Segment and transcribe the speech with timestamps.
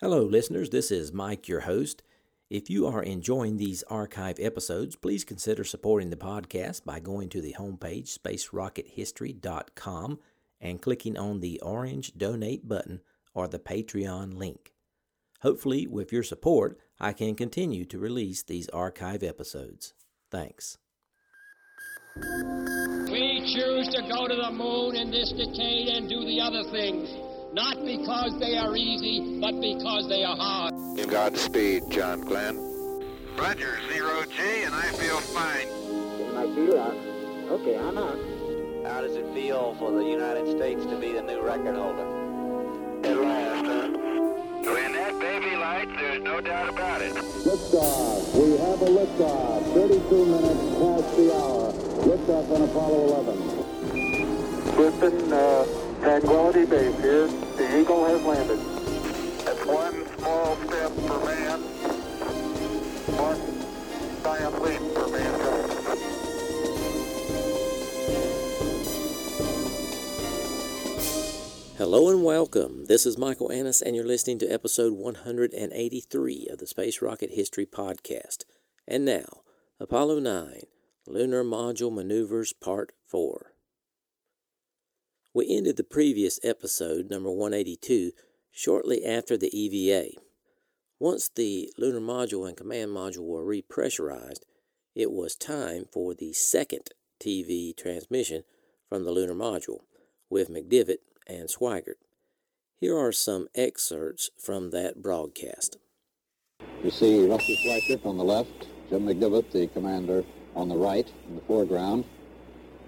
[0.00, 0.70] Hello, listeners.
[0.70, 2.04] This is Mike, your host.
[2.48, 7.40] If you are enjoying these archive episodes, please consider supporting the podcast by going to
[7.40, 10.20] the homepage, spacerockethistory.com,
[10.60, 13.00] and clicking on the orange donate button
[13.34, 14.72] or the Patreon link.
[15.40, 19.94] Hopefully, with your support, I can continue to release these archive episodes.
[20.30, 20.78] Thanks.
[22.14, 27.10] We choose to go to the moon in this decade and do the other things,
[27.52, 30.74] not because they are easy, but because they are hard.
[31.08, 32.56] Godspeed, John Glenn.
[33.36, 35.68] Roger, zero G, and I feel fine.
[36.36, 38.84] I feel uh, okay, I'm on.
[38.84, 42.06] How does it feel for the United States to be the new record holder?
[43.04, 43.88] At last, huh?
[44.72, 47.12] When that baby lights, there's no doubt about it.
[47.14, 48.34] Liftoff.
[48.34, 49.72] We have a liftoff.
[49.72, 51.72] 32 minutes past the hour.
[52.04, 53.58] Liftoff on Apollo 11.
[54.76, 57.26] Houston, uh, Tranquility Base here.
[57.26, 58.58] The Eagle has landed.
[59.44, 61.60] That's one small step for man,
[63.18, 63.40] one
[64.22, 65.72] giant leap for mankind.
[71.76, 72.84] Hello and welcome.
[72.86, 77.66] This is Michael Annis, and you're listening to episode 183 of the Space Rocket History
[77.66, 78.44] Podcast.
[78.86, 79.42] And now,
[79.80, 80.62] Apollo 9
[81.08, 83.52] Lunar Module Maneuvers Part 4.
[85.38, 88.10] We ended the previous episode, number 182,
[88.50, 90.18] shortly after the EVA.
[90.98, 94.40] Once the lunar module and command module were repressurized,
[94.96, 98.42] it was time for the second TV transmission
[98.88, 99.82] from the lunar module
[100.28, 102.02] with McDivitt and Schweickart.
[102.80, 105.76] Here are some excerpts from that broadcast.
[106.82, 110.24] You see Rusty Schweickart on the left, Jim McDivitt, the commander,
[110.56, 112.06] on the right in the foreground.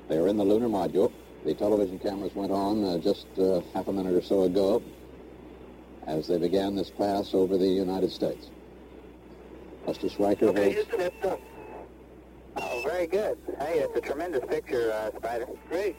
[0.09, 1.13] They are in the lunar module.
[1.45, 4.83] The television cameras went on uh, just uh, half a minute or so ago
[6.07, 8.49] as they began this pass over the United States.
[9.87, 10.75] Rusty Schweickart Okay, holds...
[10.75, 11.39] Houston, it's done.
[12.57, 13.39] Oh, very good.
[13.59, 15.47] Hey, it's a tremendous picture, uh, Spider.
[15.69, 15.97] Great.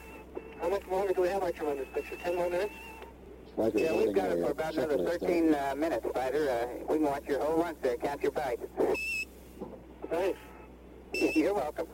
[0.60, 2.16] How much longer do we have on our tremendous picture?
[2.16, 2.74] Ten more minutes?
[3.56, 6.50] Schweickart Yeah, we've got it for uh, about another 13 uh, minutes, Spider.
[6.50, 7.96] Uh, we can watch your whole lunch there.
[7.96, 8.62] Count your bites.
[10.08, 10.38] Thanks.
[11.12, 11.86] You're welcome.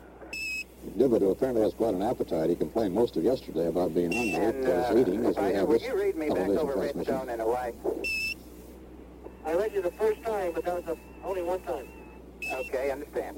[0.85, 4.33] McDivitt, who apparently has quite an appetite, he complained most of yesterday about being hungry.
[4.33, 6.57] And, was uh, eating as we Spider, have will this you read me back television
[6.57, 7.13] over transmission.
[7.13, 7.71] Redstone and Hawaii?
[9.45, 11.87] I read you the first time, but that was the only one time.
[12.51, 13.37] Okay, understand.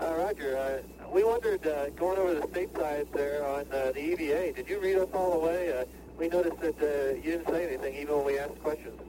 [0.00, 4.52] Uh, Roger, uh, we wondered, uh, going over the stateside there on uh, the EVA,
[4.52, 5.76] did you read us all the way?
[5.76, 5.84] Uh,
[6.18, 9.00] we noticed that uh, you didn't say anything even when we asked questions.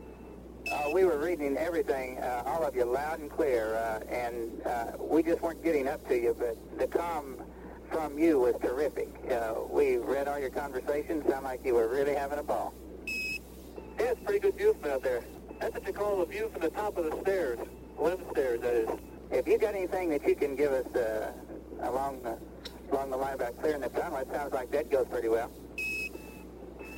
[0.67, 4.91] Uh, we were reading everything, uh, all of you, loud and clear, uh, and uh,
[4.99, 7.43] we just weren't getting up to you, but the comm
[7.91, 9.09] from you was terrific.
[9.31, 12.73] Uh, we read all your conversations, sound like you were really having a ball.
[13.07, 15.23] Yeah, it's pretty good view from out there.
[15.59, 17.59] That's what you call a view from the top of the stairs.
[17.97, 18.89] Limb stairs, that is.
[19.31, 21.31] If you got anything that you can give us uh,
[21.81, 22.37] along the
[22.91, 25.51] along the line about clearing the tunnel, it sounds like that goes pretty well.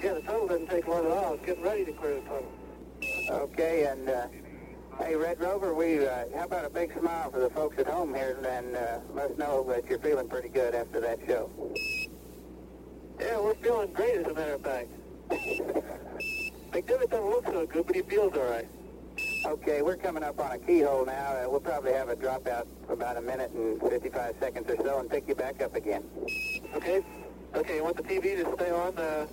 [0.01, 1.33] Yeah, the tunnel doesn't take long at all.
[1.33, 2.51] It's getting ready to clear the tunnel.
[3.29, 4.27] Okay, and uh,
[4.99, 8.13] hey, Red Rover, we uh, how about a big smile for the folks at home
[8.13, 11.49] here, and uh, let us know that you're feeling pretty good after that show.
[13.19, 14.89] Yeah, we're feeling great, as a matter of fact.
[16.71, 18.67] McDivitt doesn't look so good, but he feels all right.
[19.45, 21.33] Okay, we're coming up on a keyhole now.
[21.33, 24.99] Uh, we'll probably have a dropout for about a minute and 55 seconds or so
[24.99, 26.03] and pick you back up again.
[26.75, 27.03] Okay?
[27.55, 28.97] Okay, you want the TV to stay on?
[28.97, 29.27] Uh,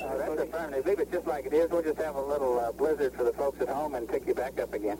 [0.00, 0.86] Uh, that's affirmative.
[0.86, 1.70] Leave it just like it is.
[1.70, 4.34] We'll just have a little uh, blizzard for the folks at home and pick you
[4.34, 4.98] back up again.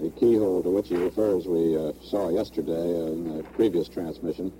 [0.00, 4.52] The keyhole to which he refers we uh, saw yesterday in the previous transmission,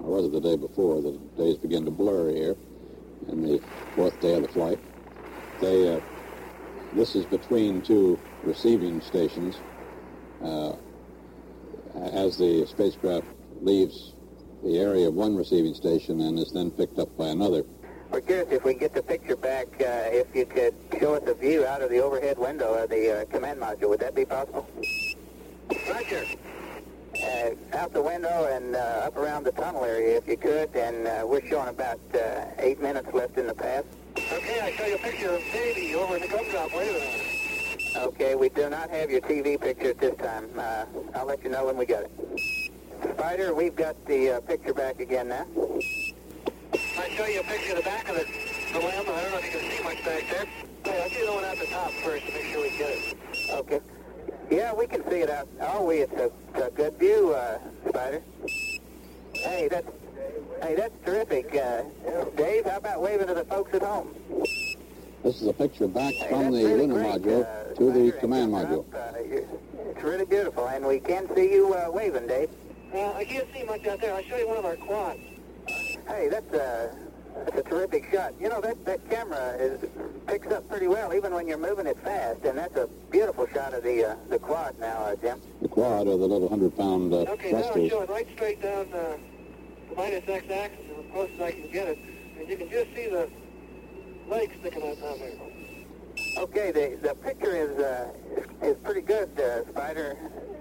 [0.00, 1.00] or was it the day before?
[1.00, 2.56] The days begin to blur here,
[3.28, 3.60] in the
[3.94, 4.78] fourth day of the flight.
[5.60, 6.00] They, uh,
[6.94, 9.56] this is between two receiving stations.
[10.42, 10.76] Uh,
[11.94, 13.26] as the spacecraft
[13.62, 14.14] leaves
[14.62, 17.64] the area of one receiving station and is then picked up by another.
[18.14, 21.24] We're curious if we can get the picture back, uh, if you could show us
[21.26, 23.88] a view out of the overhead window of the uh, command module.
[23.88, 24.68] Would that be possible?
[25.90, 26.24] Roger.
[27.20, 31.08] Uh, out the window and uh, up around the tunnel area if you could, and
[31.08, 33.82] uh, we're showing about uh, eight minutes left in the pass.
[34.16, 36.28] Okay, I show you a picture of Davy over in the
[36.72, 37.96] waving at us.
[37.96, 40.48] Okay, we do not have your TV picture at this time.
[40.56, 40.84] Uh,
[41.16, 42.70] I'll let you know when we got it.
[43.18, 45.46] Spider, we've got the uh, picture back again now.
[47.14, 48.26] I show you a picture of the back of it,
[48.72, 49.04] the lamb.
[49.08, 50.46] I don't know if you can see much back there.
[50.84, 53.16] Hey, I'll do the one at the top first to make sure we get it.
[53.50, 53.80] Okay.
[54.50, 55.46] Yeah, we can see it out.
[55.60, 58.20] Oh, we it's a, it's a good view, uh, Spider.
[59.32, 59.88] Hey, that's
[60.60, 61.54] hey, that's terrific.
[61.54, 61.84] Uh,
[62.36, 64.12] Dave, how about waving to the folks at home?
[65.22, 68.12] This is a picture back Hey, from the really lunar great, module uh, to the
[68.18, 68.84] command module.
[68.92, 72.50] Uh, it's really beautiful, and we can see you uh, waving, Dave.
[72.92, 74.14] Uh, I can't see much out there.
[74.14, 75.20] I'll show you one of our quads.
[76.06, 76.94] Hey, that's a,
[77.34, 78.34] that's a terrific shot.
[78.40, 79.80] You know, that, that camera is
[80.26, 83.74] picks up pretty well, even when you're moving it fast, and that's a beautiful shot
[83.74, 85.40] of the uh, the quad now, uh, Jim.
[85.62, 87.90] The quad are the little 100-pound uh, Okay, now I'm thrusters.
[87.90, 89.16] showing right straight down uh,
[89.90, 91.98] the minus x-axis as close as I can get it.
[92.38, 93.28] And you can just see the
[94.28, 95.32] legs sticking out down there.
[96.38, 98.12] Okay, the the picture is uh,
[98.62, 100.16] is, is pretty good, uh, Spider.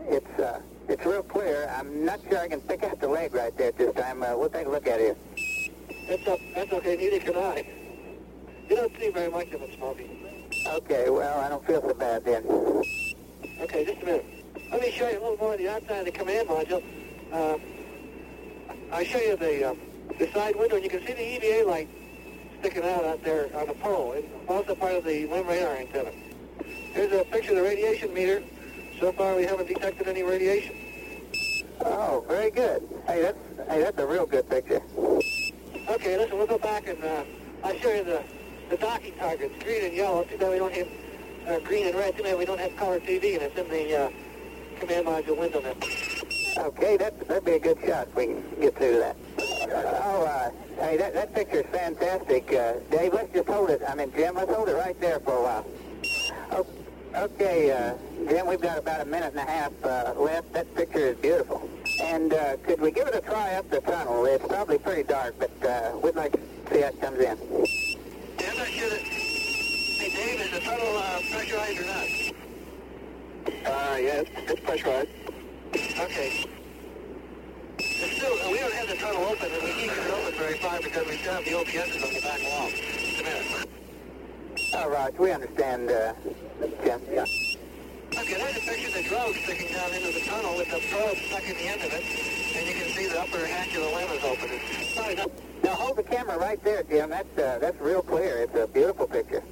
[0.07, 0.59] It's uh,
[0.89, 1.71] it's real clear.
[1.77, 4.21] I'm not sure I can pick out the leg right there at this time.
[4.21, 5.17] Uh, we'll take a look at it.
[6.07, 7.65] That's, up, that's okay, neither can I.
[8.69, 10.09] You don't see very much of it, Smokey.
[10.67, 12.43] Okay, well, I don't feel so bad then.
[13.61, 14.25] Okay, just a minute.
[14.71, 16.83] Let me show you a little more of the outside of the command module.
[17.31, 17.57] Uh,
[18.91, 19.75] I'll show you the, uh,
[20.19, 21.89] the side window, and you can see the EVA light
[22.59, 24.13] sticking out out there on the pole.
[24.13, 26.11] It's also part of the limb radar antenna.
[26.93, 28.43] Here's a picture of the radiation meter.
[28.99, 30.75] So far, we haven't detected any radiation.
[31.81, 32.87] Oh, very good.
[33.07, 33.37] Hey, that's
[33.69, 34.81] hey, that's a real good picture.
[35.93, 37.23] Okay, listen, we'll go back and uh,
[37.63, 38.23] I'll show you the,
[38.71, 40.23] the docking targets, green and yellow.
[40.23, 40.87] Too bad we don't have
[41.47, 42.17] uh, green and red.
[42.17, 44.09] Too bad we don't have color TV, and it's in the uh,
[44.79, 46.65] command module window now.
[46.65, 49.15] Okay, that, that'd be a good shot if we can get through that.
[50.03, 50.49] Oh, uh,
[50.83, 52.51] hey, that, that picture's fantastic.
[52.51, 53.83] Uh, Dave, let's just hold it.
[53.87, 55.65] I mean, Jim, let's hold it right there for a while.
[56.53, 56.65] Oh,
[57.15, 57.93] okay, uh,
[58.27, 60.53] Jim, we've got about a minute and a half uh, left.
[60.53, 61.69] That picture is beautiful.
[61.99, 64.25] And uh, could we give it a try up the tunnel?
[64.25, 66.39] It's probably pretty dark, but uh, we'd like to
[66.71, 67.37] see how it comes in.
[68.39, 69.01] I'm not sure that...
[69.01, 72.33] Hey, Dave, is the tunnel uh, pressurized or not?
[73.65, 75.09] Uh, yeah, it's, pressurized.
[75.73, 76.45] Okay.
[77.77, 80.57] It's still, we don't have the tunnel open, and we can't get it open very
[80.57, 82.69] far because we still have the OPSs on the back wall.
[82.69, 83.69] Just a minute.
[84.75, 86.13] Oh, we understand, uh,
[86.83, 87.01] Jim.
[87.11, 87.25] Yeah.
[88.23, 91.17] Okay, there's a picture of the drogue sticking down into the tunnel with the probe
[91.27, 92.07] stuck in the end of it,
[92.55, 94.47] and you can see the upper hatch of the limb is open.
[94.49, 95.15] It's probably.
[95.61, 97.09] Now hold the camera right there, Jim.
[97.09, 98.43] That's uh, that's real clear.
[98.43, 99.43] It's a beautiful picture.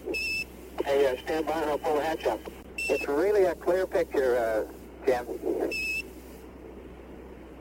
[0.85, 2.39] Hey, uh, stand by and I'll pull the hatch up.
[2.77, 4.63] It's really a clear picture, uh,
[5.05, 5.25] Jim.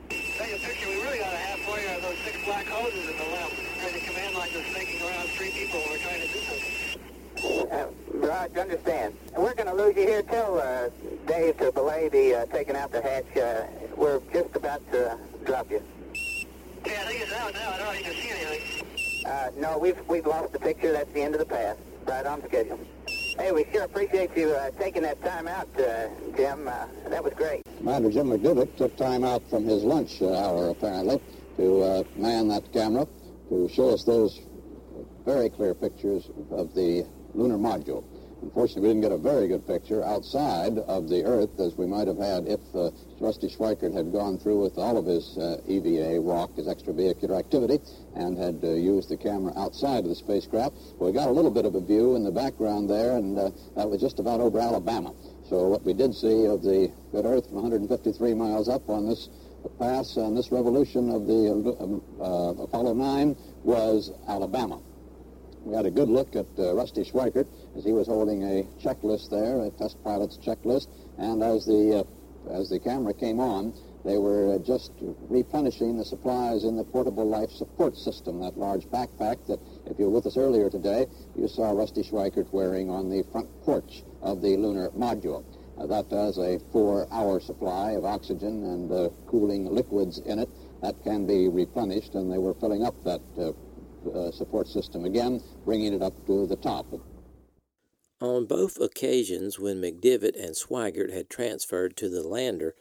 [0.07, 0.87] Take a picture.
[0.87, 3.51] We really ought to have for you those six black hoses in the limb.
[3.83, 6.80] And the command line was snaking around three people we're trying to do something.
[7.43, 9.15] Uh, Raj, understand.
[9.35, 10.21] We're going to lose you here.
[10.21, 10.89] Tell uh,
[11.25, 13.35] Dave to belay the uh, taking out the hatch.
[13.35, 13.65] Uh,
[13.95, 15.81] we're just about to drop you.
[16.85, 17.71] Yeah, I think it's out now.
[17.71, 19.25] I don't know if you can see anything.
[19.25, 20.91] Uh, no, we've we've lost the picture.
[20.91, 21.77] That's the end of the path.
[22.05, 22.79] Right on schedule.
[23.37, 26.67] Hey, we sure appreciate you uh, taking that time out, uh, Jim.
[26.67, 27.63] Uh, that was great.
[27.77, 31.19] Commander Jim McDivitt took time out from his lunch uh, hour, apparently,
[31.57, 33.07] to uh, man that camera
[33.49, 34.41] to show us those
[35.25, 38.03] very clear pictures of the lunar module.
[38.41, 42.07] Unfortunately, we didn't get a very good picture outside of the Earth as we might
[42.07, 42.89] have had if uh,
[43.19, 47.79] Rusty Schweickart had gone through with all of his uh, EVA, ROC, his extravehicular activity,
[48.15, 50.75] and had uh, used the camera outside of the spacecraft.
[50.97, 53.51] Well, we got a little bit of a view in the background there, and uh,
[53.75, 55.13] that was just about over Alabama.
[55.47, 59.29] So what we did see of the good Earth from 153 miles up on this
[59.77, 64.81] pass on this revolution of the uh, uh, Apollo 9 was Alabama.
[65.63, 67.47] We had a good look at uh, Rusty Schweickart
[67.77, 70.87] as he was holding a checklist there, a test pilot's checklist,
[71.19, 74.91] and as the uh, as the camera came on, they were uh, just
[75.29, 80.05] replenishing the supplies in the portable life support system, that large backpack that, if you
[80.05, 84.41] were with us earlier today, you saw Rusty Schweickart wearing on the front porch of
[84.41, 85.45] the lunar module.
[85.77, 90.49] Uh, that has a four-hour supply of oxygen and uh, cooling liquids in it.
[90.81, 93.21] That can be replenished, and they were filling up that
[94.13, 96.85] uh, support system again, bringing it up to the top.
[98.19, 102.75] On both occasions when McDivitt and Schweickart had transferred to the lander,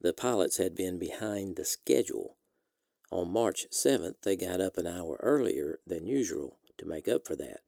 [0.00, 2.36] the pilots had been behind the schedule.
[3.10, 7.34] On March 7th, they got up an hour earlier than usual to make up for
[7.36, 7.60] that.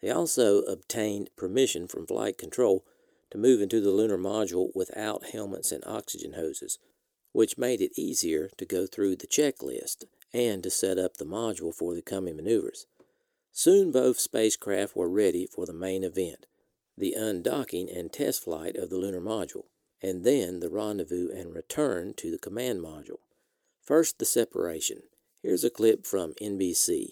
[0.00, 2.84] They also obtained permission from flight control
[3.30, 6.78] to move into the lunar module without helmets and oxygen hoses,
[7.32, 11.74] which made it easier to go through the checklist and to set up the module
[11.74, 12.86] for the coming maneuvers.
[13.52, 16.46] Soon both spacecraft were ready for the main event,
[16.96, 19.64] the undocking and test flight of the lunar module,
[20.02, 23.18] and then the rendezvous and return to the command module.
[23.82, 25.02] First, the separation.
[25.42, 27.10] Here's a clip from NBC.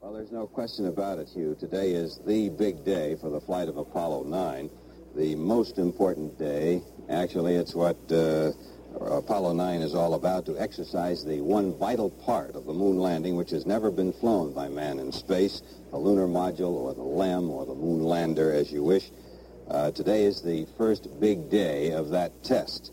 [0.00, 1.56] Well, there's no question about it, Hugh.
[1.58, 4.70] Today is the big day for the flight of Apollo 9.
[5.16, 6.82] The most important day.
[7.08, 8.52] Actually, it's what uh,
[8.98, 13.36] Apollo 9 is all about, to exercise the one vital part of the moon landing
[13.36, 17.50] which has never been flown by man in space, the lunar module or the LEM
[17.50, 19.10] or the moon lander as you wish.
[19.68, 22.92] Uh, today is the first big day of that test.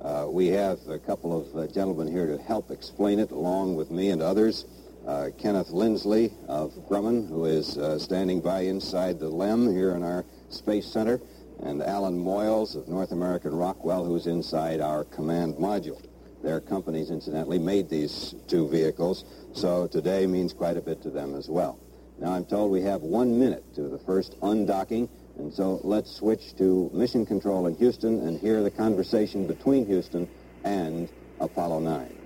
[0.00, 3.90] Uh, we have a couple of uh, gentlemen here to help explain it along with
[3.90, 4.64] me and others.
[5.06, 10.02] Uh, Kenneth Lindsley of Grumman, who is uh, standing by inside the LEM here in
[10.02, 11.20] our Space Center,
[11.62, 16.02] and Alan Moyles of North American Rockwell, who's inside our command module.
[16.42, 21.34] Their companies, incidentally, made these two vehicles, so today means quite a bit to them
[21.34, 21.78] as well.
[22.18, 25.08] Now, I'm told we have one minute to the first undocking,
[25.38, 30.28] and so let's switch to Mission Control in Houston and hear the conversation between Houston
[30.64, 31.08] and
[31.40, 32.16] Apollo 9.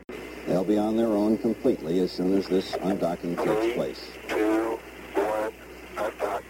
[0.47, 4.11] They'll be on their own completely as soon as this undocking takes place.
[4.29, 4.79] Two,
[5.15, 5.53] one,
[5.97, 6.43] undock.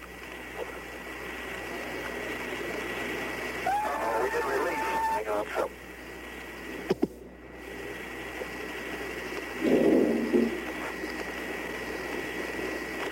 [3.67, 4.79] Uh-oh, we didn't release.
[4.79, 5.71] Hang on, so.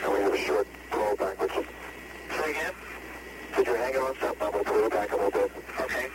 [0.01, 1.53] And we have a short pull backwards.
[1.55, 2.73] Say again?
[3.55, 4.47] Said you're hanging on something.
[4.47, 5.51] I'm going to pull it back a little bit.
[5.81, 6.07] Okay.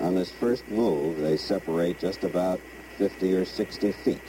[0.00, 2.60] On this first move, they separate just about
[2.98, 4.20] 50 or 60 feet.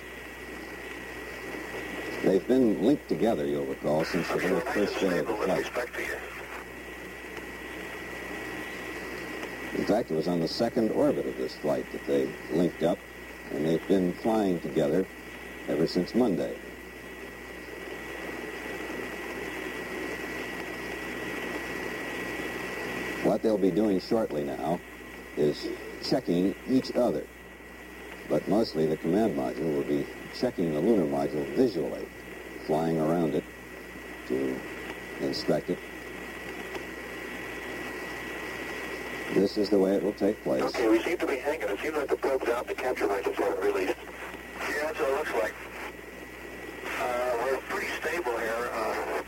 [2.23, 5.59] They've been linked together, you'll recall, since the very first day of the flight.
[5.59, 6.15] respect to you.
[9.77, 12.97] In fact, it was on the second orbit of this flight that they linked up,
[13.51, 15.05] and they've been flying together
[15.67, 16.57] ever since Monday.
[23.23, 24.79] What they'll be doing shortly now
[25.37, 25.67] is
[26.03, 27.23] checking each other.
[28.29, 30.05] But mostly the command module will be
[30.37, 32.05] checking the lunar module visually,
[32.65, 33.43] flying around it
[34.27, 34.59] to
[35.21, 35.79] inspect it.
[39.33, 40.63] This is the way it will take place.
[40.63, 41.69] Okay, we seem to be hanging.
[41.69, 43.95] It seems like the probe's out the capture latches haven't released.
[44.59, 45.53] Yeah, that's what it looks like.
[46.99, 48.69] Uh, we're pretty stable here.
[48.73, 49.21] Uh,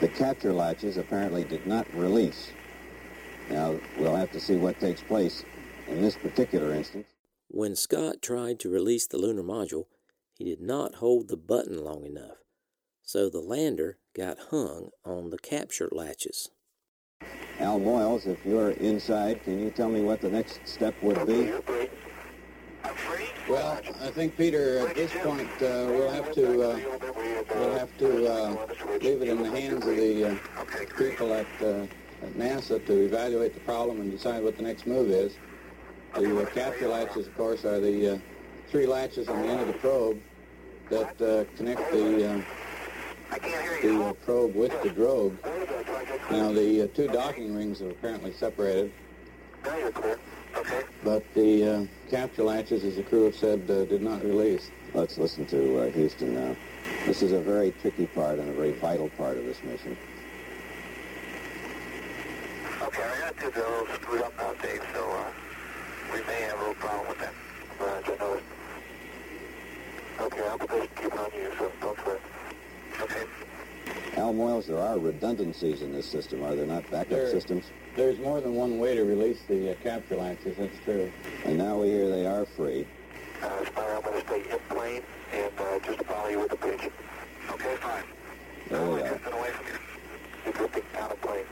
[0.00, 2.50] The capture latches apparently did not release.
[3.50, 5.44] Now, we'll have to see what takes place
[5.86, 7.09] in this particular instance.
[7.52, 9.86] When Scott tried to release the lunar module,
[10.38, 12.36] he did not hold the button long enough,
[13.02, 16.48] so the lander got hung on the capture latches.
[17.58, 21.46] Al Moyles, if you're inside, can you tell me what the next step would be?
[21.46, 21.88] you're free.
[22.84, 23.26] I'm free?
[23.48, 26.80] Well, I think Peter, at this point, uh, we'll have to uh,
[27.56, 28.66] we'll have to uh,
[29.02, 30.36] leave it in the hands of the uh,
[30.96, 31.82] people at, uh,
[32.22, 35.36] at NASA to evaluate the problem and decide what the next move is.
[36.14, 38.18] The uh, capture latches, of course, are the uh,
[38.68, 40.20] three latches on the end of the probe
[40.90, 42.42] that uh, connect the uh,
[43.32, 45.36] I can't hear the uh, probe with the drogue.
[46.30, 48.92] Now, the uh, two docking rings are apparently separated,
[49.64, 50.18] Now you're clear.
[50.56, 50.82] Okay.
[51.04, 54.72] but the uh, capture latches, as the crew have said, uh, did not release.
[54.94, 56.56] Let's listen to uh, Houston now.
[57.06, 59.96] This is a very tricky part and a very vital part of this mission.
[62.82, 65.30] Okay, I got two bills screwed up now, Dave, so uh,
[66.12, 67.34] we may have a little problem with that.
[67.80, 68.42] Right, I know it.
[70.20, 72.20] Okay, I'll just keep on you, so don't sweat.
[73.02, 73.22] Okay.
[74.16, 76.82] Al Moyles, there are redundancies in this system, are there not?
[76.90, 77.64] Backup There- systems?
[77.96, 81.10] There's more than one way to release the uh, capture latches, that's true.
[81.44, 82.86] And now we hear they are free.
[83.42, 85.02] Uh, Spider, I'm going to stay in plane
[85.32, 86.88] and uh, just follow you with the pitch.
[87.50, 88.04] Okay, fine.
[88.68, 89.08] There I'm they are.
[89.08, 89.78] drifting away from you.
[90.44, 91.44] You're drifting out of plane.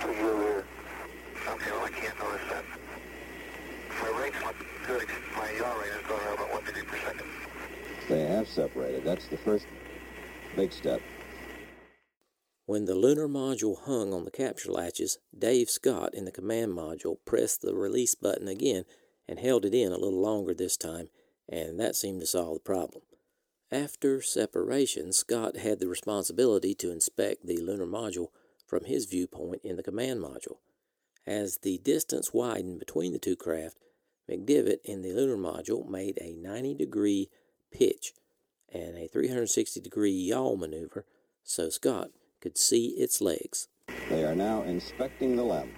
[0.00, 0.64] To your rear.
[1.48, 2.64] Okay, well, I can't notice that.
[4.02, 4.54] My rate's not
[4.86, 5.06] good.
[5.36, 7.26] My yaw rate is going around about 1 degree per second.
[8.08, 8.96] They have separated.
[9.08, 9.64] That's the first
[10.54, 11.00] big step.
[12.66, 17.16] When the lunar module hung on the capture latches, Dave Scott in the command module
[17.24, 18.84] pressed the release button again
[19.26, 21.08] and held it in a little longer this time,
[21.48, 23.00] and that seemed to solve the problem.
[23.72, 28.28] After separation, Scott had the responsibility to inspect the lunar module
[28.66, 30.58] from his viewpoint in the command module.
[31.26, 33.78] As the distance widened between the two craft,
[34.30, 37.30] McDivitt in the lunar module made a 90 degree
[37.72, 38.12] pitch
[38.72, 41.04] and a 360 degree yaw maneuver
[41.44, 42.10] so Scott
[42.40, 43.68] could see its legs.
[44.08, 45.70] They are now inspecting the LEM.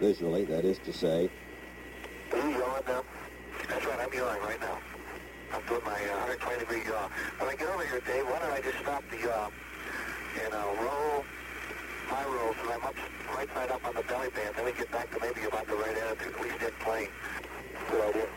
[0.00, 1.30] Visually, that is to say,
[2.32, 3.04] Are you yawing now?
[3.68, 4.78] That's right, I'm yawing right now.
[5.52, 7.08] I'm doing my uh, 120 degree yaw.
[7.38, 9.50] When I get over here, Dave, why don't I just stop the yaw
[10.44, 11.24] and I'll roll
[12.10, 12.94] my roll so I'm up
[13.36, 14.54] right side up on the belly band.
[14.56, 17.08] Then we get back to maybe about the right attitude, at least in plane.
[17.90, 18.28] Good idea.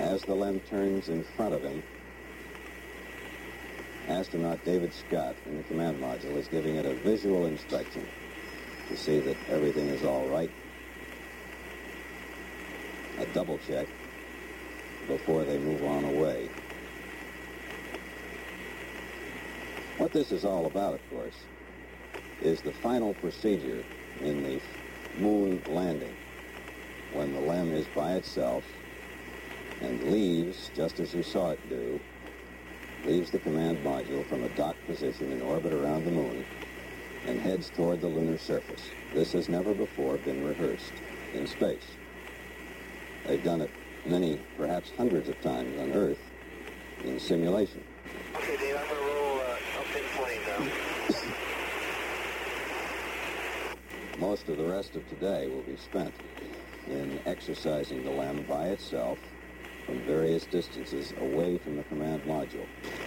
[0.00, 1.82] as the LEM turns in front of him,
[4.08, 8.06] astronaut David Scott in the command module is giving it a visual inspection
[8.88, 10.50] to see that everything is all right.
[13.18, 13.86] A double check
[15.06, 16.48] before they move on away.
[19.98, 21.36] What this is all about, of course,
[22.42, 23.84] is the final procedure
[24.22, 24.60] in the
[25.18, 26.14] moon landing
[27.12, 28.64] when the LEM is by itself
[29.84, 32.00] and leaves, just as you saw it do,
[33.04, 36.44] leaves the command module from a docked position in orbit around the moon
[37.26, 38.82] and heads toward the lunar surface.
[39.12, 40.92] This has never before been rehearsed
[41.34, 41.84] in space.
[43.26, 43.70] They've done it
[44.06, 46.18] many, perhaps hundreds of times on Earth
[47.04, 47.82] in simulation.
[48.36, 50.66] Okay, Dave, I'm going to roll uh, up in plane now.
[54.18, 56.14] Most of the rest of today will be spent
[56.86, 59.18] in exercising the LEM by itself
[59.86, 62.66] from various distances away from the command module.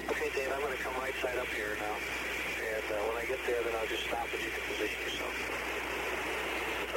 [0.09, 1.95] Okay, Dave, I'm going to come right side up here now.
[2.75, 5.33] And uh, when I get there, then I'll just stop and you can position yourself.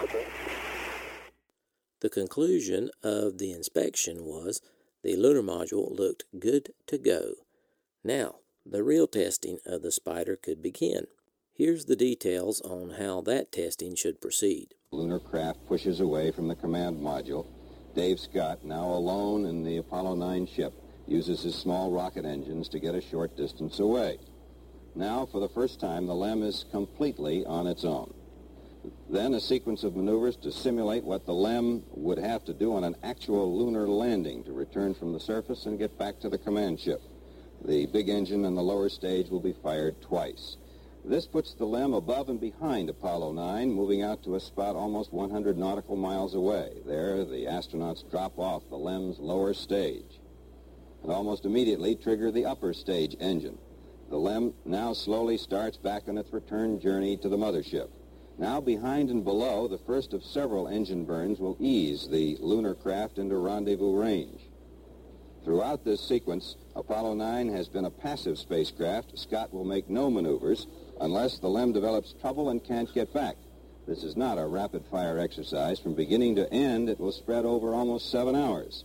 [0.02, 0.26] Okay.
[2.00, 4.62] The conclusion of the inspection was
[5.02, 7.32] the lunar module looked good to go.
[8.02, 11.06] Now, the real testing of the Spider could begin.
[11.52, 14.75] Here's the details on how that testing should proceed.
[14.92, 17.46] Lunar craft pushes away from the command module.
[17.94, 20.73] Dave Scott, now alone in the Apollo 9 ship,
[21.06, 24.18] uses his small rocket engines to get a short distance away.
[24.94, 28.14] Now, for the first time, the LEM is completely on its own.
[29.09, 32.85] Then a sequence of maneuvers to simulate what the LEM would have to do on
[32.85, 36.78] an actual lunar landing to return from the surface and get back to the command
[36.78, 37.02] ship.
[37.64, 40.56] The big engine in the lower stage will be fired twice.
[41.04, 45.12] This puts the LEM above and behind Apollo 9, moving out to a spot almost
[45.12, 46.83] 100 nautical miles away.
[46.87, 50.21] There, the astronauts drop off the LEM's lower stage
[51.02, 53.59] and almost immediately trigger the upper stage engine.
[54.11, 57.88] The LEM now slowly starts back on its return journey to the mothership.
[58.38, 63.19] Now behind and below, the first of several engine burns will ease the lunar craft
[63.19, 64.40] into rendezvous range.
[65.45, 69.19] Throughout this sequence, Apollo 9 has been a passive spacecraft.
[69.19, 70.66] Scott will make no maneuvers
[71.00, 73.36] unless the LEM develops trouble and can't get back.
[73.86, 75.80] This is not a rapid-fire exercise.
[75.80, 78.84] From beginning to end, it will spread over almost seven hours.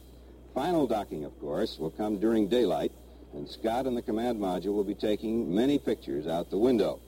[0.54, 2.94] Final docking, of course, will come during daylight,
[3.34, 7.00] and Scott and the command module will be taking many pictures out the window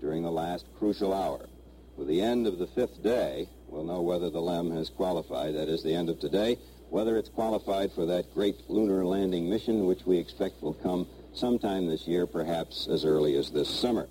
[0.00, 1.48] during the last crucial hour.
[1.96, 5.68] With the end of the fifth day, we'll know whether the LEM has qualified, that
[5.68, 6.58] is the end of today,
[6.90, 11.86] whether it's qualified for that great lunar landing mission, which we expect will come sometime
[11.86, 14.08] this year, perhaps as early as this summer.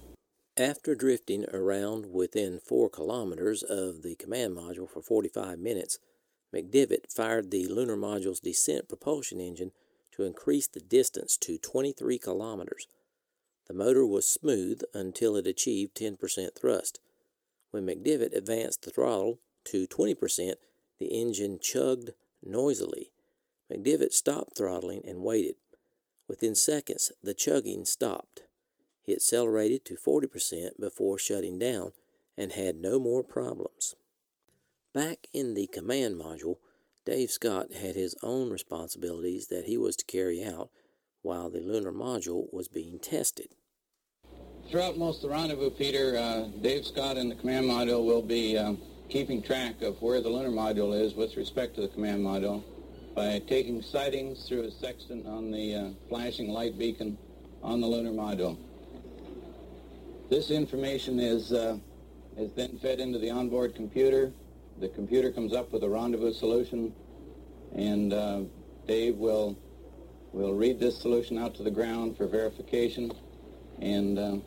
[0.57, 5.99] After drifting around within four kilometers of the command module for 45 minutes,
[6.53, 9.73] McDivitt fired the lunar module's descent propulsion engine
[10.13, 12.87] to increase the distance to 23 kilometers.
[13.67, 17.01] The motor was smooth until it achieved 10% thrust.
[17.71, 20.53] When McDivitt advanced the throttle to 20%,
[20.99, 23.11] the engine chugged noisily.
[23.69, 25.55] McDivitt stopped throttling and waited.
[26.29, 28.44] Within seconds, the chugging stopped.
[29.05, 31.91] He accelerated to 40% before shutting down
[32.37, 33.95] and had no more problems.
[34.93, 36.57] Back in the command module,
[37.05, 40.69] Dave Scott had his own responsibilities that he was to carry out
[41.21, 43.49] while the lunar module was being tested.
[44.69, 48.57] Throughout most of the rendezvous, Peter, uh, Dave Scott and the command module will be
[48.57, 48.73] uh,
[49.09, 52.63] keeping track of where the lunar module is with respect to the command module
[53.13, 57.17] by taking sightings through a sextant on the uh, flashing light beacon
[57.61, 58.57] on the lunar module.
[60.27, 61.77] This information is, uh,
[62.35, 64.31] is then fed into the onboard computer.
[64.79, 66.91] The computer comes up with a rendezvous solution,
[67.75, 68.41] and uh,
[68.87, 69.55] Dave will,
[70.33, 73.11] will read this solution out to the ground for verification.
[73.79, 74.37] And uh,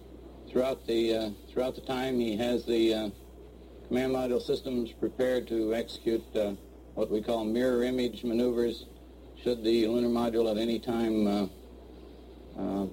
[0.50, 3.10] throughout, the, uh, throughout the time, he has the uh,
[3.86, 6.54] command module systems prepared to execute uh,
[6.94, 8.86] what we call mirror image maneuvers
[9.40, 11.48] should the lunar module at any time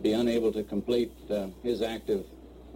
[0.03, 1.11] be unable to complete
[1.63, 2.23] his active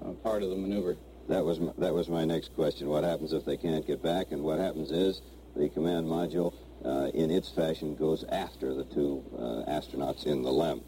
[0.06, 0.98] uh, part of the maneuver.
[1.28, 2.88] That was my, that was my next question.
[2.88, 4.32] What happens if they can't get back?
[4.32, 5.22] And what happens is
[5.56, 10.52] the command module, uh, in its fashion, goes after the two uh, astronauts in the
[10.52, 10.82] LEM.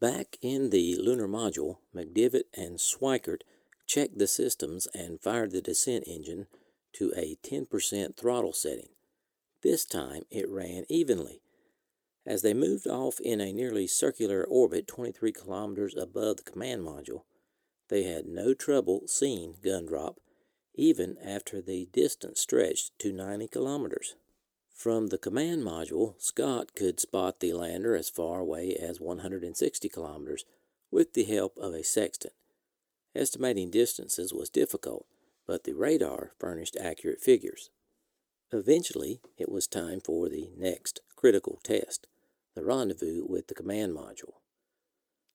[0.00, 3.42] Back in the lunar module, McDivitt and Schweickart
[3.86, 6.46] checked the systems and fired the descent engine
[6.94, 8.88] to a 10% throttle setting.
[9.62, 11.40] This time it ran evenly.
[12.26, 17.22] As they moved off in a nearly circular orbit 23 kilometers above the command module,
[17.92, 20.16] they had no trouble seeing Gumdrop,
[20.74, 24.14] even after the distance stretched to 90 kilometers.
[24.74, 30.46] From the command module, Scott could spot the lander as far away as 160 kilometers,
[30.90, 32.32] with the help of a sextant.
[33.14, 35.04] Estimating distances was difficult,
[35.46, 37.68] but the radar furnished accurate figures.
[38.54, 42.06] Eventually, it was time for the next critical test
[42.54, 44.41] the rendezvous with the command module.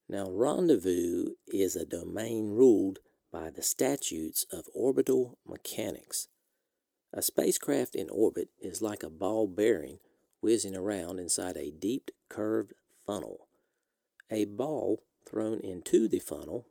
[0.09, 2.99] Now, rendezvous is a domain ruled
[3.31, 6.29] by the statutes of orbital mechanics.
[7.13, 9.99] A spacecraft in orbit is like a ball bearing
[10.39, 12.73] whizzing around inside a deep curved
[13.05, 13.47] funnel.
[14.29, 16.67] A ball thrown into the funnel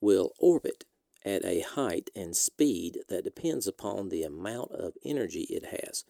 [0.00, 0.84] will orbit
[1.24, 6.04] at a height and speed that depends upon the amount of energy it has.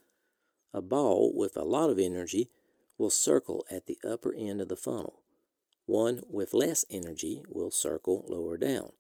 [0.72, 2.48] A ball with a lot of energy
[2.96, 5.23] will circle at the upper end of the funnel.
[5.86, 8.92] One with less energy will circle lower down.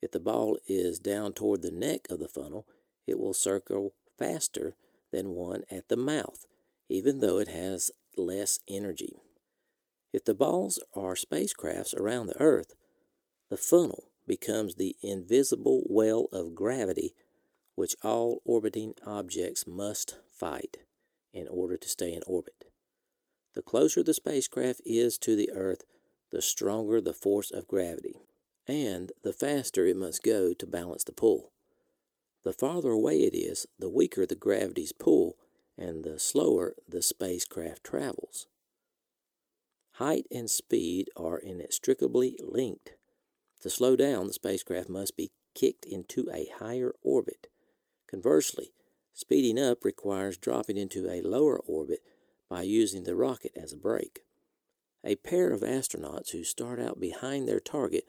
[0.00, 2.66] If the ball is down toward the neck of the funnel,
[3.06, 4.76] it will circle faster
[5.12, 6.46] than one at the mouth,
[6.88, 9.16] even though it has less energy.
[10.12, 12.74] If the balls are spacecrafts around the Earth,
[13.50, 17.14] the funnel becomes the invisible well of gravity
[17.76, 20.78] which all orbiting objects must fight
[21.32, 22.64] in order to stay in orbit.
[23.54, 25.84] The closer the spacecraft is to the Earth,
[26.36, 28.20] the stronger the force of gravity,
[28.68, 31.50] and the faster it must go to balance the pull.
[32.44, 35.38] The farther away it is, the weaker the gravity's pull,
[35.78, 38.48] and the slower the spacecraft travels.
[39.92, 42.92] Height and speed are inextricably linked.
[43.62, 47.46] To slow down, the spacecraft must be kicked into a higher orbit.
[48.10, 48.74] Conversely,
[49.14, 52.00] speeding up requires dropping into a lower orbit
[52.50, 54.25] by using the rocket as a brake.
[55.06, 58.06] A pair of astronauts who start out behind their target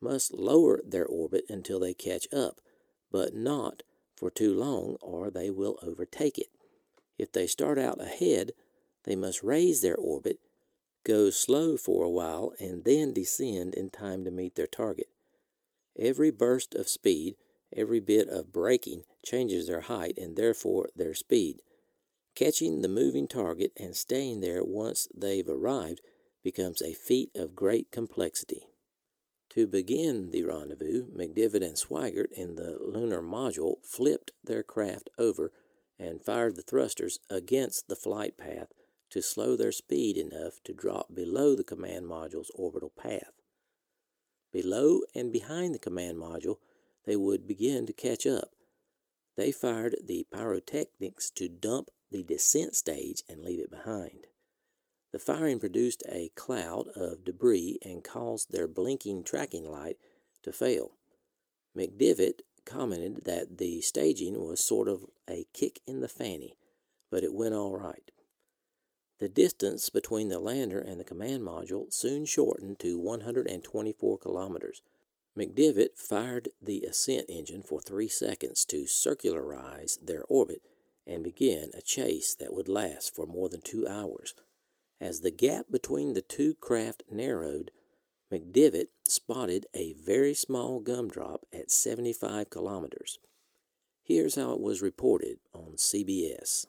[0.00, 2.62] must lower their orbit until they catch up,
[3.10, 3.82] but not
[4.16, 6.48] for too long or they will overtake it.
[7.18, 8.52] If they start out ahead,
[9.04, 10.38] they must raise their orbit,
[11.04, 15.08] go slow for a while, and then descend in time to meet their target.
[15.98, 17.36] Every burst of speed,
[17.76, 21.60] every bit of braking changes their height and therefore their speed.
[22.34, 26.00] Catching the moving target and staying there once they've arrived
[26.42, 28.68] becomes a feat of great complexity.
[29.50, 35.52] To begin the rendezvous, McDivitt and Schweickart in the lunar module flipped their craft over
[35.98, 38.68] and fired the thrusters against the flight path
[39.10, 43.32] to slow their speed enough to drop below the command module's orbital path.
[44.52, 46.56] Below and behind the command module,
[47.04, 48.50] they would begin to catch up.
[49.36, 54.26] They fired the pyrotechnics to dump the descent stage and leave it behind.
[55.12, 59.96] The firing produced a cloud of debris and caused their blinking tracking light
[60.42, 60.92] to fail.
[61.76, 66.54] McDivitt commented that the staging was sort of a kick in the fanny,
[67.10, 68.10] but it went all right.
[69.18, 74.82] The distance between the lander and the command module soon shortened to 124 kilometers.
[75.36, 80.62] McDivitt fired the ascent engine for three seconds to circularize their orbit
[81.06, 84.34] and begin a chase that would last for more than two hours.
[85.00, 87.70] As the gap between the two craft narrowed,
[88.32, 93.20] McDivitt spotted a very small gumdrop at 75 kilometers.
[94.02, 96.66] Here's how it was reported on CBS.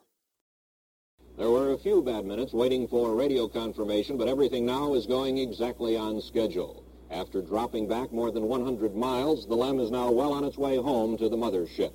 [1.38, 5.40] There were a few bad minutes waiting for radio confirmation, but everything now is going
[5.40, 6.84] exactly on schedule.
[7.10, 10.78] After dropping back more than 100 miles, the LEM is now well on its way
[10.78, 11.94] home to the mothership.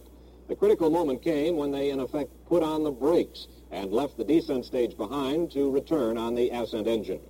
[0.49, 4.25] The critical moment came when they, in effect, put on the brakes and left the
[4.25, 7.21] descent stage behind to return on the ascent engine.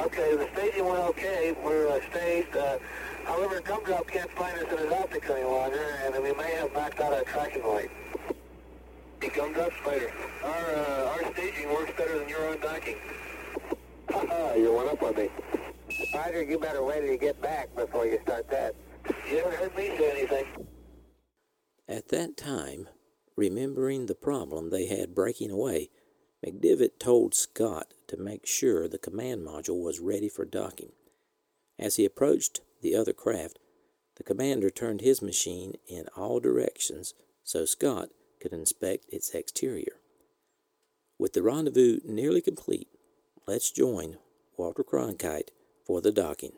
[0.00, 1.56] Okay, the staging went okay.
[1.64, 2.56] We're uh, staged.
[2.56, 2.78] Uh,
[3.24, 7.00] however, Gumdrop can't find us in his optics any longer, and we may have knocked
[7.00, 7.90] out our tracking light.
[9.20, 10.12] Hey, Gumdrop Spider,
[10.44, 12.96] our, uh, our staging works better than your own docking.
[14.10, 15.28] Haha, you went up on me.
[16.08, 18.74] Spider, you better wait till you get back before you start that.
[19.30, 20.44] You haven't heard me say anything.
[21.88, 22.88] At that time,
[23.38, 25.88] remembering the problem they had breaking away,
[26.44, 30.90] McDivitt told Scott to make sure the command module was ready for docking.
[31.78, 33.60] As he approached the other craft,
[34.16, 38.08] the commander turned his machine in all directions so Scott
[38.40, 40.00] could inspect its exterior.
[41.16, 42.88] With the rendezvous nearly complete,
[43.46, 44.16] let's join
[44.56, 45.50] Walter Cronkite
[45.86, 46.54] for the docking.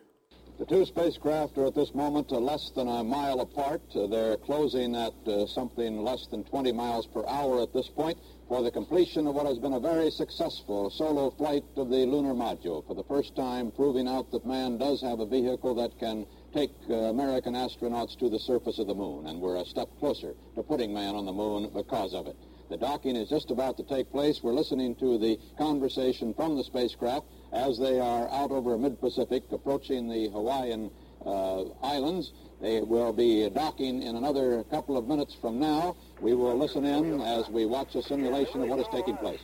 [0.61, 3.81] The two spacecraft are at this moment uh, less than a mile apart.
[3.97, 8.19] Uh, they're closing at uh, something less than 20 miles per hour at this point
[8.47, 12.35] for the completion of what has been a very successful solo flight of the lunar
[12.35, 12.87] module.
[12.87, 16.73] For the first time, proving out that man does have a vehicle that can take
[16.91, 19.29] uh, American astronauts to the surface of the moon.
[19.29, 22.37] And we're a step closer to putting man on the moon because of it.
[22.71, 24.45] The docking is just about to take place.
[24.45, 30.09] We're listening to the conversation from the spacecraft as they are out over mid-Pacific approaching
[30.09, 30.89] the Hawaiian
[31.27, 32.33] uh, Islands.
[32.63, 35.97] They will be docking in another couple of minutes from now.
[36.21, 39.41] We will listen in as we watch a simulation of what is taking place.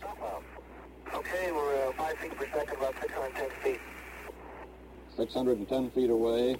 [1.13, 3.81] Okay, we're uh, 5 feet per second, about 610 feet.
[5.17, 6.57] 610 feet away,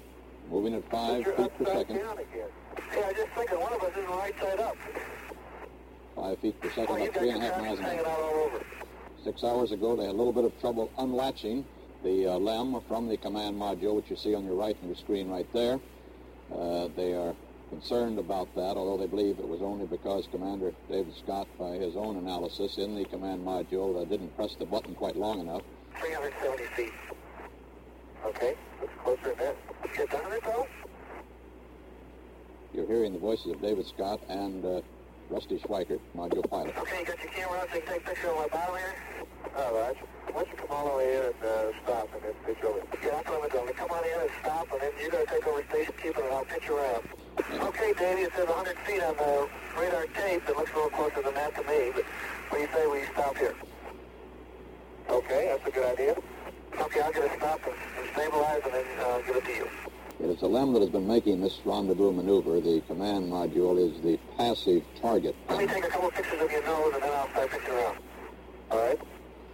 [0.51, 1.95] moving at 5 feet per second.
[1.95, 2.17] again.
[2.91, 4.75] Hey, I just thinking one of us isn't right side up.
[6.17, 7.99] 5 feet per second, about three and a half miles an hour.
[7.99, 8.65] out all over.
[9.23, 11.63] Six hours ago, they had a little bit of trouble unlatching
[12.03, 14.97] the uh, LEM from the command module, which you see on your right in your
[14.97, 15.79] screen right there.
[16.51, 17.35] Uh, they are
[17.69, 21.95] concerned about that, although they believe it was only because Commander David Scott, by his
[21.95, 25.61] own analysis in the command module, uh, didn't press the button quite long enough.
[25.99, 26.93] 370 feet.
[28.25, 29.57] Okay, looks closer than that.
[29.95, 30.67] Get down it though?
[32.73, 34.81] You're hearing the voices of David Scott and uh,
[35.29, 36.73] Rusty Schweickart, module pilot.
[36.77, 38.75] Okay, you got your camera on so you can take a picture of my bottom
[38.77, 38.95] here?
[39.57, 39.97] All right.
[40.31, 42.79] Why don't you come all the way in and uh, stop and then pitch over?
[43.03, 43.73] Yeah, that's what I'm doing.
[43.75, 46.33] Come on in and stop, and then you're going to take over station keeping and
[46.33, 47.03] I'll pitch around.
[47.59, 50.47] Okay, Davey, it says 100 feet on the radar tape.
[50.47, 52.05] It looks a little closer than that to me, but
[52.47, 53.55] what do you say we stop here?
[55.09, 56.15] Okay, that's a good idea.
[56.79, 59.67] Okay, I'll get it stop and, and stabilize and then uh, give it to you.
[60.19, 62.59] It is the LEM that has been making this rendezvous maneuver.
[62.59, 65.35] The command module is the passive target.
[65.47, 67.97] Let me take a couple pictures of your nose and then I'll start pitching around.
[68.71, 68.99] All right?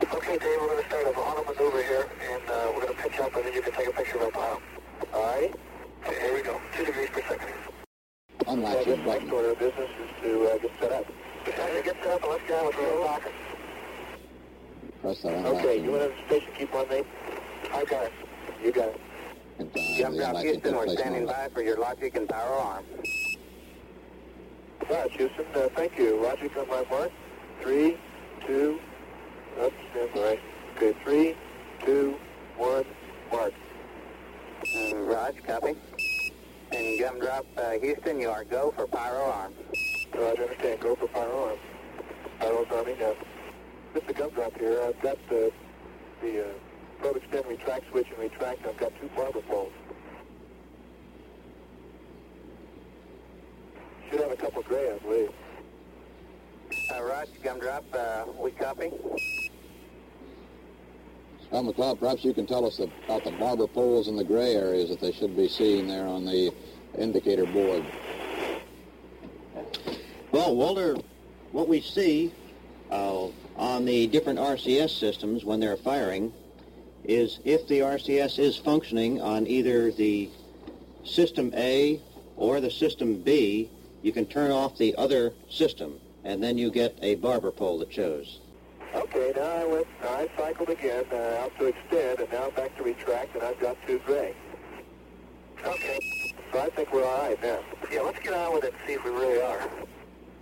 [0.01, 3.01] Okay, Dave, we're going to start a auto maneuver here, and uh, we're going to
[3.01, 4.63] pitch up, and then you can take a picture of our bottom.
[5.13, 5.53] All right?
[6.05, 6.59] Okay, here we go.
[6.75, 7.47] Two degrees per second.
[8.47, 9.23] Unlatch it button.
[9.27, 11.05] next order of business is to uh, get set up.
[11.45, 13.31] Time to get set up, and let's on with the locker.
[15.01, 15.65] Press that unlatch.
[15.65, 17.03] Okay, you want to station keep on me?
[17.73, 18.13] I got it.
[18.63, 19.01] You got it.
[19.59, 22.85] Jump Houston, we're standing by for your logic and power arm.
[24.89, 26.21] Right, Houston, uh, thank you.
[26.21, 27.11] Logic on my mark.
[27.61, 27.97] Three,
[28.45, 28.79] two,
[29.61, 30.39] oops, stand by.
[30.75, 31.35] Okay, three,
[31.85, 32.15] two,
[32.57, 32.85] one,
[33.31, 33.53] mark.
[34.75, 35.75] Uh, Raj, copy.
[36.71, 39.53] And Gumdrop uh, Houston, you are go for pyro arm.
[40.15, 40.79] Roger, understand.
[40.79, 41.57] Go for fire arm.
[42.39, 43.15] Pyro's arming now.
[43.93, 44.81] Just a Gumdrop here.
[44.83, 45.51] I've got the,
[46.21, 46.53] the uh,
[47.03, 48.65] probe extend retract switch and retract.
[48.65, 49.73] I've got two barber poles.
[54.09, 55.31] Should have a couple gray, I believe.
[56.95, 58.89] Uh, Raj, Gumdrop, uh, we copy.
[61.45, 64.89] Scott McLeod, perhaps you can tell us about the barber poles and the gray areas
[64.89, 66.53] that they should be seeing there on the
[66.97, 67.83] indicator board.
[70.31, 70.95] Well, Walter,
[71.51, 72.31] what we see
[72.89, 76.31] uh, on the different RCS systems when they're firing
[77.03, 80.29] is if the RCS is functioning on either the
[81.03, 82.01] system A
[82.37, 83.69] or the system B,
[84.01, 87.93] you can turn off the other system, and then you get a barber pole that
[87.93, 88.39] shows.
[88.93, 92.83] Okay, now I went, I cycled again uh, out to extend, and now back to
[92.83, 94.35] retract, and I've got two gray.
[95.65, 95.99] Okay,
[96.51, 97.59] so I think we're all right now.
[97.91, 99.67] Yeah, let's get on with it and see if we really are.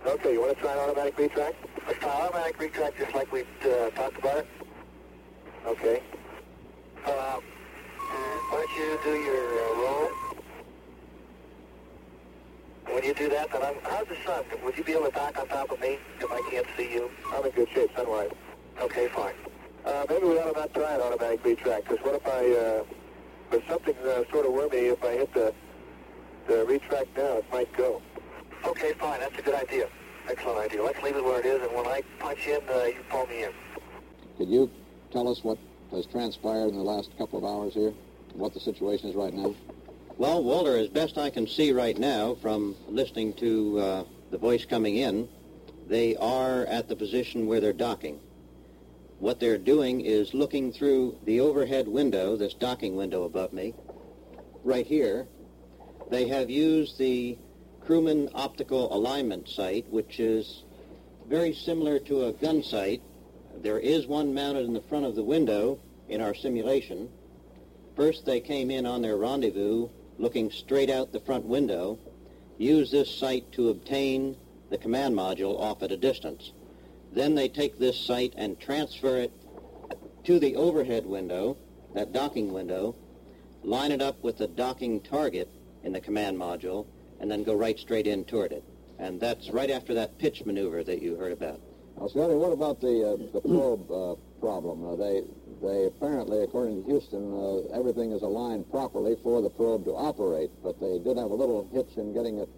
[0.06, 1.54] Okay, you want to try an automatic retract?
[1.86, 4.46] Let's try automatic retract just like we uh, talked about it.
[5.64, 6.02] Okay.
[7.04, 7.40] Uh,
[8.50, 10.10] why don't you do your uh, roll?
[12.94, 14.44] When you do that, then I'm, how's the sun?
[14.62, 17.10] Would you be able to dock on top of me if I can't see you?
[17.32, 18.32] I'm in good shape, sunwise.
[18.80, 19.34] Okay, fine.
[19.84, 22.84] Uh, maybe we ought to not try an automatic retract, because what if I, uh,
[23.50, 25.52] there's something uh, sort of wormy, if I hit the,
[26.46, 28.00] the retract now, it might go.
[28.64, 29.88] Okay, fine, that's a good idea.
[30.28, 30.82] Excellent idea.
[30.84, 33.44] Let's leave it where it is, and when I punch in, uh, you pull me
[33.44, 33.52] in.
[34.38, 34.70] Could you
[35.10, 35.58] tell us what
[35.92, 37.92] has transpired in the last couple of hours here?
[38.34, 39.54] What the situation is right now?
[40.18, 44.64] Well, Walter, as best I can see right now from listening to uh, the voice
[44.64, 45.28] coming in,
[45.88, 48.20] they are at the position where they're docking.
[49.18, 53.74] What they're doing is looking through the overhead window, this docking window above me,
[54.64, 55.26] right here.
[56.10, 57.38] They have used the
[57.80, 60.64] Crewman Optical Alignment Sight, which is
[61.28, 63.02] very similar to a gun sight.
[63.62, 67.08] There is one mounted in the front of the window in our simulation.
[67.94, 71.96] First, they came in on their rendezvous looking straight out the front window,
[72.58, 74.36] used this sight to obtain
[74.70, 76.50] the command module off at a distance.
[77.12, 79.32] Then they take this sight and transfer it
[80.24, 81.56] to the overhead window,
[81.94, 82.96] that docking window,
[83.62, 85.48] line it up with the docking target
[85.84, 86.86] in the command module,
[87.20, 88.64] and then go right straight in toward it.
[88.98, 91.60] And that's right after that pitch maneuver that you heard about.
[91.98, 94.84] Now, Scotty, what about the uh, the probe uh, problem?
[94.84, 95.22] Uh, they
[95.60, 100.50] they apparently, according to Houston, uh, everything is aligned properly for the probe to operate,
[100.62, 102.48] but they did have a little hitch in getting it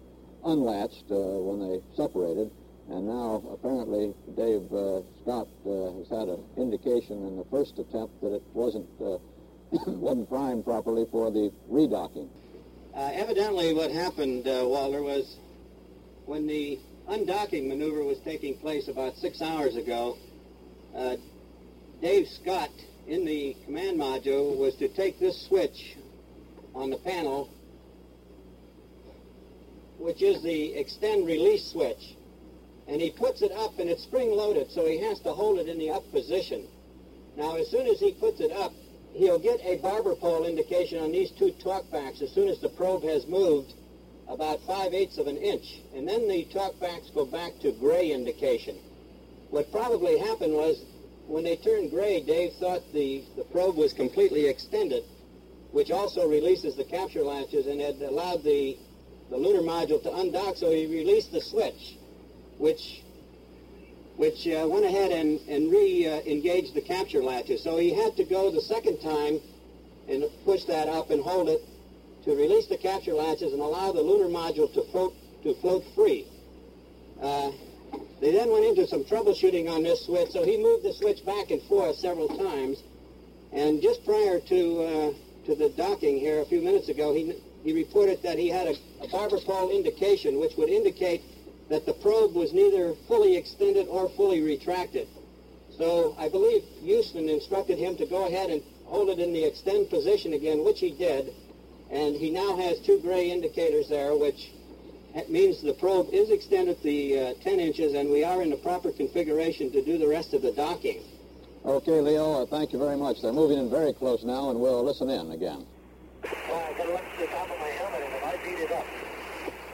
[0.45, 2.49] unlatched uh, when they separated.
[2.89, 8.33] And now, apparently, Dave uh, Scott has had an indication in the first attempt that
[8.33, 8.87] it wasn't
[9.71, 12.29] wasn't primed properly for the redocking.
[12.95, 15.37] Evidently, what happened, Walter, was
[16.25, 20.17] when the undocking maneuver was taking place about six hours ago,
[20.95, 21.17] uh,
[22.01, 22.71] Dave Scott
[23.07, 25.95] in the command module was to take this switch
[26.73, 27.49] on the panel,
[29.97, 32.15] which is the extend release switch,
[32.87, 35.67] and he puts it up and it's spring loaded, so he has to hold it
[35.67, 36.67] in the up position.
[37.37, 38.73] Now, as soon as he puts it up,
[39.13, 43.03] he'll get a barber pole indication on these two talkbacks as soon as the probe
[43.03, 43.73] has moved
[44.27, 45.81] about 5 eighths of an inch.
[45.95, 48.77] And then the talkbacks go back to gray indication.
[49.49, 50.83] What probably happened was
[51.27, 55.03] when they turned gray, Dave thought the, the probe was completely extended,
[55.71, 58.77] which also releases the capture latches and had allowed the,
[59.29, 61.97] the lunar module to undock, so he released the switch,
[62.57, 63.01] which
[64.17, 67.61] which uh, went ahead and, and re-engaged the capture latches.
[67.61, 69.41] So he had to go the second time
[70.07, 71.61] and push that up and hold it
[72.25, 76.25] to release the capture latches and allow the lunar module to float to float free.
[77.21, 77.51] Uh,
[78.19, 81.51] they then went into some troubleshooting on this switch, so he moved the switch back
[81.51, 82.81] and forth several times.
[83.53, 85.13] And just prior to uh,
[85.45, 87.33] to the docking here a few minutes ago, he
[87.63, 91.21] he reported that he had a, a barber pole indication, which would indicate
[91.69, 95.07] that the probe was neither fully extended or fully retracted.
[95.77, 99.89] So I believe Houston instructed him to go ahead and hold it in the extend
[99.89, 101.33] position again, which he did.
[101.95, 104.51] And he now has two gray indicators there, which
[105.29, 108.91] means the probe is extended the uh, 10 inches, and we are in the proper
[108.91, 111.01] configuration to do the rest of the docking.
[111.63, 113.21] Okay, Leo, uh, thank you very much.
[113.21, 115.65] They're moving in very close now, and we'll listen in again.
[116.21, 118.59] Well, I got to look to the top of my helmet, and if I beat
[118.59, 118.85] it up,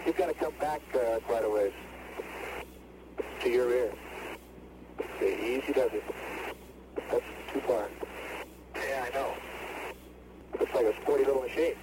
[0.06, 1.74] you've got to come back uh, quite a ways
[3.42, 3.92] to your rear.
[5.24, 6.04] Easy does it.
[7.10, 7.90] That's too far.
[8.76, 9.34] Yeah, I know.
[10.60, 11.74] Looks like a sporty little machine.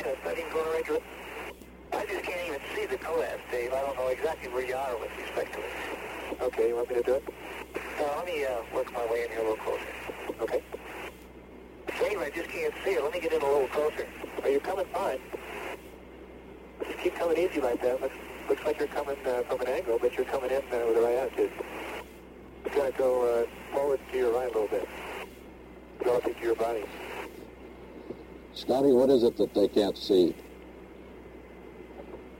[0.00, 1.02] Yeah, it's not even going right to it.
[1.92, 3.72] I just can't even see the coas, Dave.
[3.72, 6.40] I don't know exactly where you are with respect to it.
[6.40, 7.24] Okay, you want me to do it?
[7.98, 9.82] Uh, let me uh, work my way in here a little closer.
[10.40, 10.62] Okay.
[11.98, 13.02] Dave, I just can't see it.
[13.02, 14.06] Let me get in a little closer.
[14.42, 15.18] Are you coming fine?
[16.86, 18.00] Just keep coming easy like that.
[18.00, 18.14] Looks,
[18.48, 21.00] looks like you're coming uh, from an angle, but you're coming in uh, with the
[21.00, 21.50] right attitude.
[22.64, 24.88] You gotta go uh, forward to your right a little bit,
[26.04, 26.84] relative to your body.
[28.58, 30.34] Scotty, what is it that they can't see?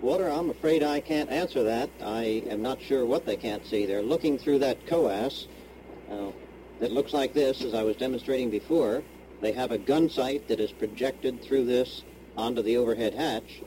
[0.01, 1.91] Walter, I'm afraid I can't answer that.
[2.03, 3.87] I am not sure what they can't see.
[3.87, 5.47] They're looking through that coas.
[6.11, 6.33] Uh,
[6.81, 9.05] it looks like this, as I was demonstrating before.
[9.41, 12.03] They have a gun sight that is projected through this
[12.37, 13.63] onto the overhead hatch.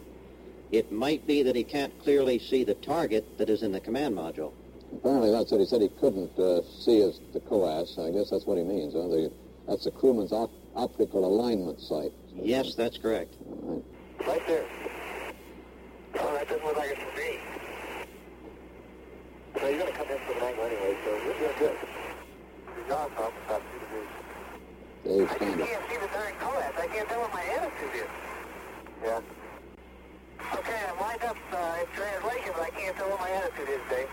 [0.73, 4.17] It might be that he can't clearly see the target that is in the command
[4.17, 4.51] module.
[4.93, 5.81] Apparently that's what he said.
[5.81, 7.97] He couldn't uh, see as the coas.
[7.97, 8.93] I guess that's what he means.
[8.93, 9.07] Huh?
[9.07, 9.31] The,
[9.69, 12.11] that's the crewman's op- optical alignment sight.
[12.41, 13.35] Yes, that's correct.
[14.25, 14.45] Right.
[14.47, 14.65] There.
[16.19, 17.39] Oh, that doesn't look like it's for me.
[19.59, 21.77] So you're going to come in from an angle anyway, so you're doing good.
[22.75, 24.09] Your jaw's off about two degrees.
[25.03, 26.73] Dave's I just can't see the darn coas.
[26.81, 28.09] I can't tell what my attitude is.
[29.03, 29.21] Yeah.
[30.57, 33.81] Okay, I'm lined up uh, in translation, but I can't tell what my attitude is,
[33.89, 34.09] Dave.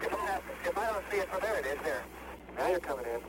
[0.00, 2.02] If I, if I don't see it, well, there it is, there.
[2.58, 3.20] Now you're coming in.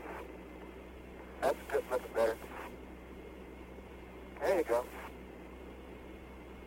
[1.42, 2.38] That's good, looking better.
[4.44, 4.84] There you go.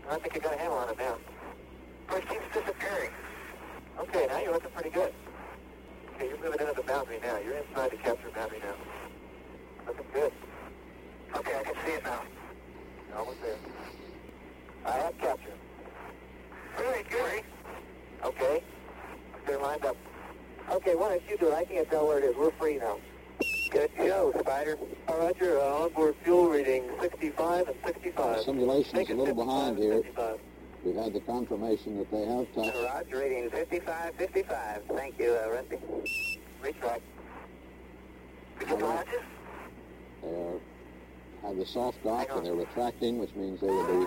[0.08, 1.18] I think you got a handle on it now.
[2.08, 3.10] But it keeps disappearing.
[3.98, 5.12] Okay, now you're looking pretty good.
[6.14, 7.36] Okay, you're moving into the boundary now.
[7.38, 8.74] You're inside the capture boundary now.
[9.86, 10.32] Looking good.
[11.36, 12.22] Okay, I can see it now.
[13.14, 13.56] Almost there.
[14.86, 15.52] I have capture.
[16.78, 17.42] Very good.
[18.24, 18.62] Okay.
[19.46, 19.96] They're lined up.
[20.70, 21.54] Okay, why don't you do it?
[21.54, 22.36] I can't tell where it is.
[22.36, 22.96] We're free now.
[23.70, 24.78] Good show, Spider.
[25.08, 28.36] All right, your uh, onboard fuel reading 65 and 65.
[28.36, 30.02] The simulation's Make a little behind here.
[30.02, 30.38] 55.
[30.84, 32.76] We've had the confirmation that they have touched.
[32.84, 34.82] Roger, reading 55, 55.
[34.94, 35.78] Thank you, uh, Rusty.
[36.62, 36.80] Get
[38.68, 39.20] the latches?
[40.22, 40.60] They are,
[41.42, 44.06] have the soft dock and they're retracting, which means they will be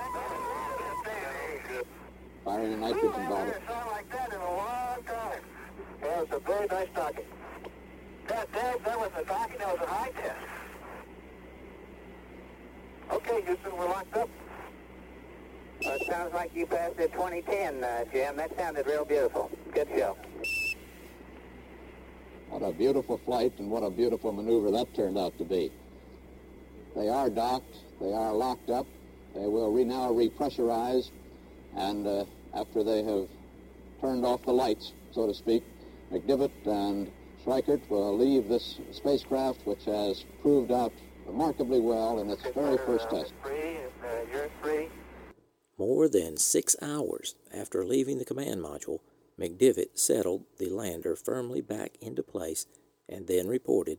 [2.46, 3.54] firing a nitrogen bottle.
[3.92, 5.42] like that in a long time.
[6.02, 7.26] Yeah, it's a very nice docking.
[8.30, 10.38] That, that, that wasn't a docking, that was a high test.
[13.12, 14.30] Okay, Houston, we're locked up.
[15.84, 18.36] Uh, sounds like you passed the 2010, uh, Jim.
[18.36, 19.50] That sounded real beautiful.
[19.74, 20.16] Good show.
[22.50, 25.72] What a beautiful flight and what a beautiful maneuver that turned out to be.
[26.96, 27.78] They are docked.
[28.00, 28.86] They are locked up.
[29.34, 31.10] They will re- now repressurize,
[31.76, 33.28] and uh, after they have
[34.02, 35.64] turned off the lights, so to speak,
[36.12, 37.12] McDivitt and
[37.50, 40.94] Schweickart will leave this spacecraft, which has proved out
[41.26, 43.34] remarkably well in its very first test.
[45.76, 49.00] More than six hours after leaving the command module,
[49.40, 52.68] McDivitt settled the lander firmly back into place
[53.08, 53.98] and then reported,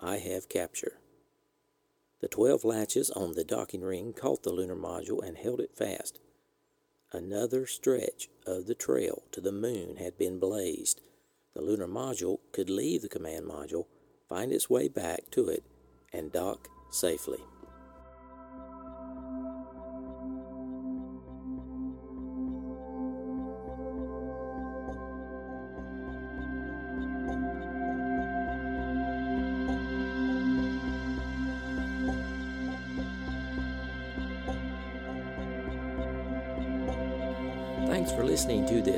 [0.00, 0.98] I have capture.
[2.20, 6.18] The 12 latches on the docking ring caught the lunar module and held it fast.
[7.12, 11.00] Another stretch of the trail to the moon had been blazed.
[11.54, 13.86] The lunar module could leave the command module,
[14.28, 15.64] find its way back to it,
[16.12, 17.40] and dock safely.